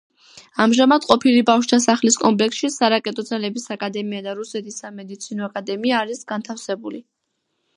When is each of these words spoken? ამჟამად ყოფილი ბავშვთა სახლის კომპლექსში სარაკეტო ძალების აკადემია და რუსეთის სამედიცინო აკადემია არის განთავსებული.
ამჟამად 0.63 1.03
ყოფილი 1.09 1.41
ბავშვთა 1.49 1.77
სახლის 1.83 2.17
კომპლექსში 2.23 2.69
სარაკეტო 2.75 3.25
ძალების 3.27 3.67
აკადემია 3.75 4.23
და 4.29 4.33
რუსეთის 4.41 4.81
სამედიცინო 4.85 5.47
აკადემია 5.49 6.01
არის 6.07 6.25
განთავსებული. 6.33 7.03